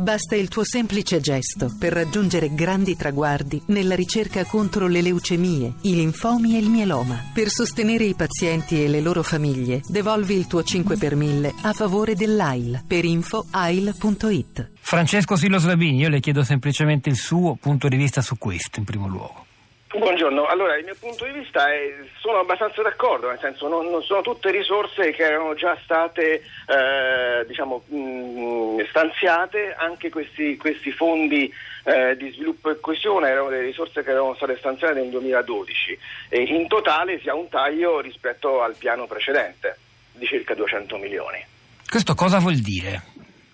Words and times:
Basta 0.00 0.34
il 0.34 0.48
tuo 0.48 0.64
semplice 0.64 1.20
gesto 1.20 1.70
per 1.78 1.92
raggiungere 1.92 2.54
grandi 2.54 2.96
traguardi 2.96 3.60
nella 3.66 3.94
ricerca 3.94 4.46
contro 4.46 4.86
le 4.86 5.02
leucemie, 5.02 5.74
i 5.82 5.94
linfomi 5.94 6.56
e 6.56 6.58
il 6.58 6.70
mieloma. 6.70 7.22
Per 7.34 7.50
sostenere 7.50 8.04
i 8.04 8.14
pazienti 8.14 8.82
e 8.82 8.88
le 8.88 9.02
loro 9.02 9.22
famiglie, 9.22 9.82
devolvi 9.86 10.36
il 10.36 10.46
tuo 10.46 10.62
5 10.62 10.96
per 10.96 11.16
1000 11.16 11.52
a 11.64 11.74
favore 11.74 12.14
dell'AIL. 12.14 12.82
Per 12.86 13.04
info 13.04 13.44
AIL.it. 13.50 14.70
Francesco 14.80 15.36
Sillo 15.36 15.58
Slabini, 15.58 15.98
io 15.98 16.08
le 16.08 16.20
chiedo 16.20 16.44
semplicemente 16.44 17.10
il 17.10 17.16
suo 17.16 17.58
punto 17.60 17.86
di 17.88 17.96
vista 17.96 18.22
su 18.22 18.38
questo 18.38 18.78
in 18.78 18.86
primo 18.86 19.06
luogo. 19.06 19.48
Buongiorno, 19.92 20.46
allora 20.46 20.76
il 20.76 20.84
mio 20.84 20.94
punto 21.00 21.24
di 21.24 21.32
vista 21.32 21.68
è 21.72 21.92
sono 22.20 22.38
abbastanza 22.38 22.80
d'accordo, 22.80 23.28
nel 23.28 23.40
senso 23.40 23.66
non, 23.66 23.90
non 23.90 24.04
sono 24.04 24.20
tutte 24.20 24.52
risorse 24.52 25.10
che 25.10 25.24
erano 25.24 25.54
già 25.54 25.76
state 25.82 26.42
eh, 26.68 27.44
diciamo, 27.44 27.82
mh, 27.86 28.86
stanziate, 28.88 29.74
anche 29.76 30.08
questi, 30.08 30.56
questi 30.56 30.92
fondi 30.92 31.52
eh, 31.82 32.16
di 32.16 32.30
sviluppo 32.30 32.70
e 32.70 32.78
coesione 32.78 33.30
erano 33.30 33.48
delle 33.48 33.64
risorse 33.64 34.04
che 34.04 34.10
erano 34.10 34.36
state 34.36 34.56
stanziate 34.58 34.94
nel 34.94 35.10
2012 35.10 35.98
e 36.28 36.42
in 36.42 36.68
totale 36.68 37.18
si 37.18 37.28
ha 37.28 37.34
un 37.34 37.48
taglio 37.48 37.98
rispetto 37.98 38.62
al 38.62 38.76
piano 38.76 39.08
precedente 39.08 39.76
di 40.12 40.24
circa 40.24 40.54
200 40.54 40.96
milioni. 40.98 41.44
Questo 41.88 42.14
cosa 42.14 42.38
vuol 42.38 42.58
dire? 42.60 43.02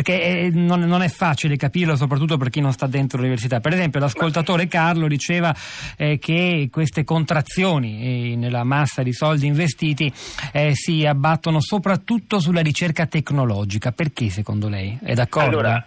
Perché 0.00 0.46
è, 0.46 0.50
non, 0.50 0.80
non, 0.80 1.02
è 1.02 1.08
facile 1.08 1.56
capirlo 1.56 1.94
soprattutto 1.94 2.38
per 2.38 2.48
chi 2.48 2.60
non 2.60 2.72
sta 2.72 2.86
dentro 2.86 3.18
l'università. 3.18 3.60
Per 3.60 3.74
esempio 3.74 4.00
l'ascoltatore 4.00 4.66
Carlo 4.66 5.06
diceva 5.06 5.54
eh, 5.96 6.18
che 6.18 6.68
queste 6.72 7.04
contrazioni 7.04 8.32
eh, 8.32 8.36
nella 8.36 8.64
massa 8.64 9.02
di 9.02 9.12
soldi 9.12 9.46
investiti 9.46 10.10
eh, 10.52 10.74
si 10.74 11.04
abbattono 11.04 11.60
soprattutto 11.60 12.40
sulla 12.40 12.62
ricerca 12.62 13.04
tecnologica. 13.06 13.92
Perché 13.92 14.30
secondo 14.30 14.68
lei? 14.68 14.98
È 15.02 15.12
d'accordo? 15.12 15.58
Allora, 15.58 15.86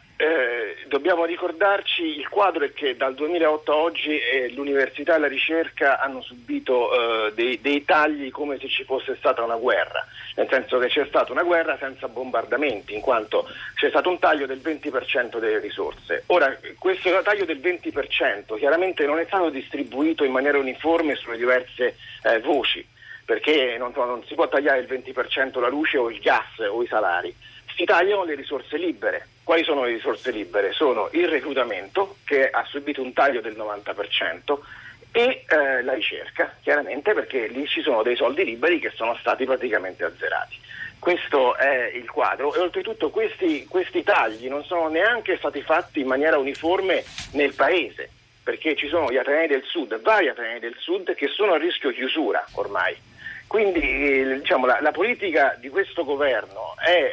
dobbiamo 0.93 1.25
ricordarci 1.25 2.03
il 2.19 2.29
quadro 2.29 2.65
è 2.65 2.71
che 2.71 2.95
dal 2.95 3.15
2008 3.15 3.71
a 3.71 3.75
oggi 3.77 4.15
eh, 4.15 4.51
l'università 4.51 5.15
e 5.15 5.17
la 5.17 5.27
ricerca 5.27 5.99
hanno 5.99 6.21
subito 6.21 6.91
eh, 6.93 7.33
dei, 7.33 7.59
dei, 7.61 7.83
tagli 7.83 8.29
come 8.29 8.59
se 8.59 8.67
ci 8.67 8.83
fosse 8.83 9.15
stata 9.17 9.41
una 9.41 9.55
guerra, 9.55 10.05
nel 10.35 10.47
senso 10.51 10.77
che 10.77 10.89
c'è 10.89 11.03
stata 11.07 11.31
una 11.31 11.41
guerra 11.41 11.77
senza 11.79 12.07
bombardamenti, 12.07 12.93
in 12.93 13.01
quanto 13.01 13.47
c'è 13.73 13.89
stato 13.89 14.07
un 14.07 14.19
taglio 14.19 14.45
del 14.45 14.61
20% 14.63 15.39
delle 15.39 15.57
risorse. 15.57 16.25
Ora, 16.27 16.55
questo 16.77 17.09
taglio 17.23 17.45
del 17.45 17.59
20% 17.59 18.55
chiaramente 18.55 19.07
non 19.07 19.17
è 19.17 19.25
stato 19.25 19.49
distribuito 19.49 20.23
in 20.23 20.31
maniera 20.31 20.59
uniforme 20.59 21.15
sulle 21.15 21.37
diverse 21.37 21.95
eh, 22.21 22.39
voci 22.39 22.85
perché 23.25 23.77
non, 23.79 23.93
non, 23.95 24.21
si 24.27 24.35
può 24.35 24.47
tagliare 24.47 24.81
il 24.81 24.87
20% 24.87 25.59
la 25.59 25.69
luce 25.69 25.97
o 25.97 26.11
il 26.11 26.19
gas 26.19 26.59
o 26.69 26.83
i 26.83 26.87
salari, 26.87 27.33
si 27.75 27.83
tagliano 27.85 28.23
le 28.23 28.35
risorse 28.35 28.77
libere. 28.77 29.27
Quali 29.43 29.63
sono 29.63 29.83
le 29.83 29.93
risorse 29.93 30.31
libere? 30.31 30.71
Sono 30.71 31.09
il 31.13 31.27
reclutamento, 31.27 32.17
che 32.23 32.49
ha 32.49 32.63
subito 32.65 33.01
un 33.01 33.13
taglio 33.13 33.41
del 33.41 33.55
90%, 33.55 34.59
e 35.15 35.45
eh, 35.47 35.83
la 35.83 35.93
ricerca, 35.93 36.55
chiaramente 36.61 37.13
perché 37.13 37.47
lì 37.47 37.67
ci 37.67 37.81
sono 37.81 38.01
dei 38.01 38.15
soldi 38.15 38.43
liberi 38.43 38.79
che 38.79 38.91
sono 38.95 39.15
stati 39.19 39.45
praticamente 39.45 40.03
azzerati. 40.03 40.59
Questo 40.97 41.55
è 41.55 41.91
il 41.93 42.09
quadro 42.09 42.55
e 42.55 42.59
oltretutto 42.59 43.09
questi, 43.09 43.65
questi 43.65 44.03
tagli 44.03 44.47
non 44.47 44.63
sono 44.63 44.87
neanche 44.87 45.37
stati 45.37 45.61
fatti 45.61 45.99
in 45.99 46.07
maniera 46.07 46.37
uniforme 46.37 47.03
nel 47.33 47.53
Paese, 47.53 48.09
perché 48.41 48.75
ci 48.75 48.87
sono 48.87 49.11
gli 49.11 49.17
Atenei 49.17 49.47
del 49.47 49.63
Sud, 49.65 50.01
vari 50.01 50.29
Atenei 50.29 50.59
del 50.59 50.75
Sud 50.79 51.13
che 51.13 51.27
sono 51.27 51.53
a 51.53 51.57
rischio 51.57 51.91
chiusura 51.91 52.43
ormai. 52.53 52.95
Quindi 53.53 53.81
eh, 53.81 54.39
diciamo, 54.39 54.65
la, 54.65 54.79
la, 54.81 54.89
politica 54.89 55.55
di 55.59 55.69
questo 55.69 56.03
governo 56.03 56.73
è 56.83 57.11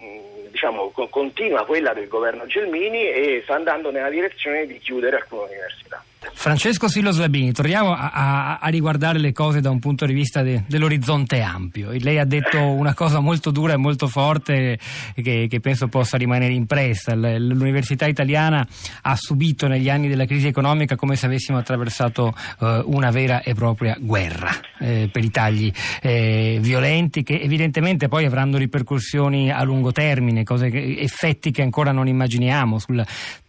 eh, 0.00 0.48
diciamo, 0.48 0.90
continua 1.10 1.66
quella 1.66 1.92
del 1.92 2.08
governo 2.08 2.46
Gelmini 2.46 3.10
e 3.10 3.42
sta 3.42 3.56
andando 3.56 3.90
nella 3.90 4.08
direzione 4.08 4.66
di 4.66 4.78
chiudere 4.78 5.16
alcune 5.16 5.50
università. 5.50 6.02
Francesco 6.38 6.86
Sillo 6.86 7.12
Slabini, 7.12 7.50
torniamo 7.50 7.94
a, 7.94 8.10
a, 8.12 8.58
a, 8.58 8.68
riguardare 8.68 9.18
le 9.18 9.32
cose 9.32 9.62
da 9.62 9.70
un 9.70 9.78
punto 9.78 10.04
di 10.04 10.12
vista 10.12 10.42
de, 10.42 10.64
dell'orizzonte 10.68 11.40
ampio. 11.40 11.90
Lei 11.98 12.18
ha 12.18 12.26
detto 12.26 12.60
una 12.60 12.92
cosa 12.92 13.20
molto 13.20 13.50
dura 13.50 13.72
e 13.72 13.76
molto 13.76 14.06
forte 14.06 14.78
che, 15.14 15.46
che 15.48 15.60
penso 15.60 15.88
possa 15.88 16.18
rimanere 16.18 16.52
impressa. 16.52 17.14
L'università 17.14 18.06
italiana 18.06 18.64
ha 19.00 19.16
subito 19.16 19.66
negli 19.66 19.88
anni 19.88 20.08
della 20.08 20.26
crisi 20.26 20.46
economica 20.46 20.94
come 20.94 21.16
se 21.16 21.24
avessimo 21.24 21.56
attraversato 21.56 22.34
eh, 22.60 22.82
una 22.84 23.10
vera 23.10 23.42
e 23.42 23.54
propria 23.54 23.96
guerra 23.98 24.50
eh, 24.78 25.08
per 25.10 25.24
i 25.24 25.30
tagli 25.30 25.72
eh, 26.02 26.58
violenti 26.60 27.22
che 27.22 27.40
evidentemente 27.40 28.08
poi 28.08 28.26
avranno 28.26 28.58
ripercussioni 28.58 29.50
a 29.50 29.62
lungo 29.64 29.90
termine, 29.90 30.44
che, 30.44 30.96
effetti 31.00 31.50
che 31.50 31.62
ancora 31.62 31.92
non 31.92 32.06
immaginiamo 32.06 32.78
sul 32.78 33.04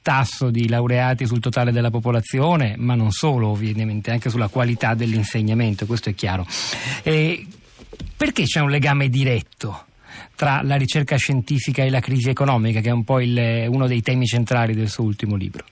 tasso 0.08 0.50
di 0.52 0.70
laureati 0.70 1.26
sul 1.26 1.42
totale 1.42 1.74
della 1.74 1.90
popolazione, 1.90 2.76
ma 2.78 2.96
non 2.96 3.12
solo 3.12 3.50
ovviamente, 3.50 4.10
anche 4.10 4.30
sulla 4.30 4.48
qualità 4.48 4.94
dell'insegnamento, 4.94 5.86
questo 5.86 6.08
è 6.08 6.16
chiaro. 6.16 6.46
E 7.04 7.46
perché 8.16 8.44
c'è 8.44 8.62
un 8.62 8.70
legame 8.70 9.10
diretto? 9.10 9.84
tra 10.36 10.62
la 10.64 10.76
ricerca 10.76 11.16
scientifica 11.16 11.84
e 11.84 11.90
la 11.90 12.00
crisi 12.00 12.30
economica, 12.30 12.80
che 12.80 12.90
è 12.90 12.92
un 12.92 13.04
po' 13.04 13.20
il, 13.20 13.66
uno 13.70 13.88
dei 13.88 14.02
temi 14.02 14.26
centrali 14.26 14.74
del 14.74 14.88
suo 14.88 15.04
ultimo 15.04 15.36
libro. 15.36 15.66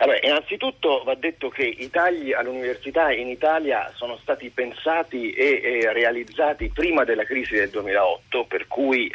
Vabbè, 0.00 0.20
innanzitutto 0.22 1.02
va 1.04 1.14
detto 1.14 1.50
che 1.50 1.62
i 1.62 1.90
tagli 1.90 2.32
all'università 2.32 3.12
in 3.12 3.28
Italia 3.28 3.90
sono 3.94 4.16
stati 4.16 4.48
pensati 4.48 5.30
e, 5.30 5.60
e 5.62 5.92
realizzati 5.92 6.70
prima 6.74 7.04
della 7.04 7.24
crisi 7.24 7.54
del 7.54 7.68
2008, 7.68 8.46
per 8.48 8.66
cui 8.66 9.08
eh, 9.08 9.10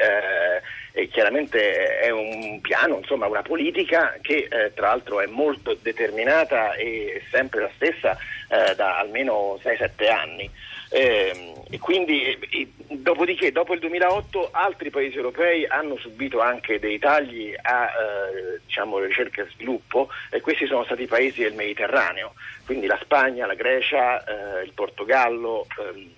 chiaramente 1.25 1.97
è 1.97 2.12
un 2.12 2.62
piano, 2.62 3.00
insomma 3.00 3.25
una 3.25 3.41
politica 3.41 4.16
che 4.22 4.47
eh, 4.47 4.74
tra 4.75 4.90
l'altro 4.90 5.22
è 5.22 5.25
molto 5.25 5.75
determinata 5.81 6.74
e 6.75 7.24
sempre 7.31 7.62
la 7.62 7.72
stessa 7.74 8.16
eh, 8.47 8.75
da 8.75 9.00
almeno 9.00 9.59
6-7 9.64 10.12
anni. 10.12 10.50
Eh, 10.91 11.53
e 11.72 11.80
quindi, 11.80 12.38
e, 12.52 12.69
dopodiché, 12.90 13.52
dopo 13.52 13.74
il 13.74 13.80
2008, 13.80 14.50
altri 14.52 14.91
paesi 14.91 15.16
europei 15.16 15.66
hanno 15.66 15.97
subito 15.97 16.41
anche 16.41 16.78
dei 16.78 17.00
tagli 17.00 17.56
a 17.59 17.85
eh, 17.85 18.59
diciamo, 18.64 19.00
ricerca 19.00 19.41
e 19.41 19.47
sviluppo, 19.52 20.09
e 20.30 20.41
questi 20.41 20.68
sono 20.68 20.84
stati 20.84 21.02
i 21.02 21.08
paesi 21.08 21.41
del 21.41 21.56
Mediterraneo, 21.56 22.35
quindi 22.66 22.85
la 22.85 23.00
Spagna, 23.02 23.47
la 23.47 23.56
Grecia, 23.56 24.24
eh, 24.24 24.64
il 24.64 24.74
Portogallo. 24.74 25.66
Ehm, 25.80 26.14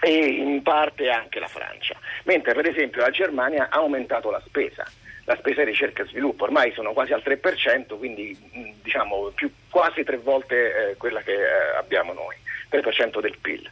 e 0.00 0.26
in 0.26 0.62
parte 0.62 1.10
anche 1.10 1.38
la 1.38 1.48
Francia, 1.48 1.96
mentre 2.24 2.54
per 2.54 2.66
esempio 2.66 3.02
la 3.02 3.10
Germania 3.10 3.68
ha 3.70 3.78
aumentato 3.78 4.30
la 4.30 4.42
spesa 4.44 4.84
la 5.24 5.36
spesa 5.36 5.62
di 5.62 5.70
ricerca 5.70 6.02
e 6.02 6.06
sviluppo, 6.06 6.42
ormai 6.42 6.72
sono 6.72 6.92
quasi 6.92 7.12
al 7.12 7.22
3%, 7.24 7.96
quindi 7.98 8.36
diciamo 8.82 9.30
più, 9.32 9.48
quasi 9.68 10.02
tre 10.02 10.16
volte 10.16 10.90
eh, 10.90 10.96
quella 10.96 11.20
che 11.20 11.34
eh, 11.34 11.76
abbiamo 11.78 12.12
noi. 12.12 12.34
3% 12.70 13.20
del 13.20 13.36
PIL. 13.40 13.68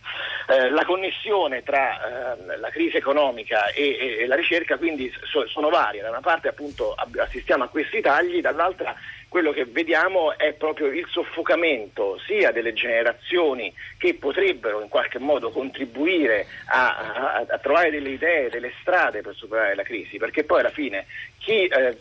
Eh, 0.48 0.70
la 0.70 0.84
connessione 0.84 1.62
tra 1.62 2.34
eh, 2.34 2.56
la 2.58 2.68
crisi 2.70 2.96
economica 2.96 3.68
e, 3.68 3.96
e, 3.96 4.16
e 4.22 4.26
la 4.26 4.34
ricerca 4.34 4.76
quindi 4.76 5.12
so, 5.22 5.46
sono 5.46 5.68
varie, 5.68 6.02
da 6.02 6.10
una 6.10 6.20
parte 6.20 6.48
appunto 6.48 6.94
assistiamo 6.94 7.64
a 7.64 7.68
questi 7.68 8.00
tagli, 8.00 8.40
dall'altra 8.40 8.94
quello 9.28 9.52
che 9.52 9.66
vediamo 9.66 10.36
è 10.36 10.54
proprio 10.54 10.86
il 10.86 11.06
soffocamento 11.10 12.18
sia 12.26 12.50
delle 12.50 12.72
generazioni 12.72 13.72
che 13.98 14.14
potrebbero 14.14 14.80
in 14.80 14.88
qualche 14.88 15.18
modo 15.18 15.50
contribuire 15.50 16.46
a, 16.66 16.96
a, 16.96 17.46
a 17.46 17.58
trovare 17.58 17.90
delle 17.90 18.10
idee, 18.10 18.48
delle 18.48 18.72
strade 18.80 19.20
per 19.20 19.34
superare 19.34 19.74
la 19.74 19.82
crisi, 19.82 20.16
perché 20.16 20.44
poi 20.44 20.60
alla 20.60 20.70
fine 20.70 21.06
chi 21.38 21.66
eh, 21.66 21.96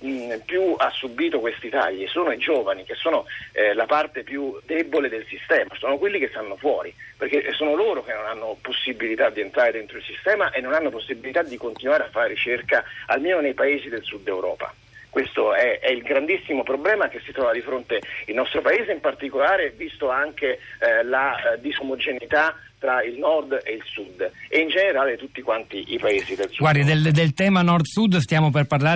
più 0.45 0.73
ha 0.77 0.89
subito 0.89 1.39
questi 1.39 1.69
tagli 1.69 2.07
sono 2.07 2.31
i 2.31 2.37
giovani, 2.37 2.85
che 2.85 2.95
sono 2.95 3.25
eh, 3.51 3.73
la 3.73 3.85
parte 3.85 4.23
più 4.23 4.57
debole 4.65 5.09
del 5.09 5.25
sistema, 5.27 5.75
sono 5.77 5.97
quelli 5.97 6.19
che 6.19 6.29
stanno 6.29 6.55
fuori, 6.55 6.93
perché 7.17 7.51
sono 7.53 7.75
loro 7.75 8.03
che 8.03 8.13
non 8.13 8.25
hanno 8.25 8.57
possibilità 8.61 9.29
di 9.29 9.41
entrare 9.41 9.73
dentro 9.73 9.97
il 9.97 10.03
sistema 10.03 10.51
e 10.51 10.61
non 10.61 10.73
hanno 10.73 10.89
possibilità 10.89 11.43
di 11.43 11.57
continuare 11.57 12.03
a 12.03 12.09
fare 12.09 12.29
ricerca, 12.29 12.83
almeno 13.07 13.41
nei 13.41 13.53
paesi 13.53 13.89
del 13.89 14.03
sud 14.03 14.27
Europa. 14.27 14.73
Questo 15.17 15.55
è, 15.55 15.79
è, 15.79 15.89
il 15.89 16.03
grandissimo 16.03 16.61
problema 16.61 17.07
che 17.07 17.19
si 17.25 17.31
trova 17.31 17.51
di 17.51 17.61
fronte 17.61 17.99
il 18.27 18.35
nostro 18.35 18.61
Paese, 18.61 18.91
in 18.91 18.99
particolare 18.99 19.73
visto 19.75 20.11
anche 20.11 20.59
eh, 20.77 21.03
la 21.03 21.53
eh, 21.53 21.59
disomogeneità 21.59 22.55
tra 22.79 23.03
il 23.03 23.17
nord 23.17 23.59
e 23.63 23.73
il 23.73 23.83
sud 23.83 24.31
e 24.47 24.59
in 24.59 24.69
generale 24.69 25.17
tutti 25.17 25.41
quanti 25.41 25.83
i 25.93 25.97
paesi 25.97 26.35
del 26.35 26.47
sud. 26.49 26.59
Guardi, 26.59 26.83
del, 26.83 27.11
del 27.11 27.33
tema 27.33 27.61
nord-sud 27.61 28.17
stiamo 28.17 28.51
per 28.51 28.65
parlare 28.65 28.95